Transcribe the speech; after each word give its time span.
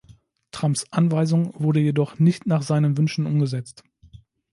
Trumps 0.49 0.87
Anweisung 0.91 1.53
wurde 1.59 1.79
jedoch 1.79 2.17
nicht 2.17 2.47
nach 2.47 2.63
seinen 2.63 2.97
Wünschen 2.97 3.27
umgesetzt. 3.27 3.83